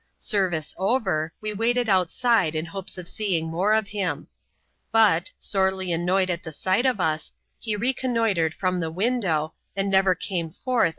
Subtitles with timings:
[0.17, 4.27] Service over, we waited outside in hopes of seeing more of him;
[4.91, 10.15] but, sorely annoyed at the sight of us, he reconnoitred from the window, and never
[10.15, 10.89] came fort\i \u)i^"?